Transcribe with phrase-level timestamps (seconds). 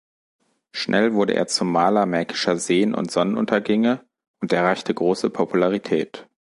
[0.71, 4.03] Schnell wurde er zum „Maler märkischer Seen und Sonnenuntergänge“
[4.39, 6.27] und erreichte große Popularität.